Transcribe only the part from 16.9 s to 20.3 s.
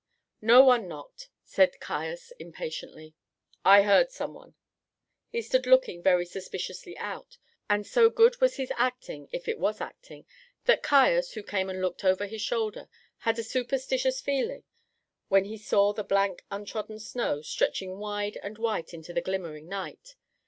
snow stretching wide and white into the glimmering night.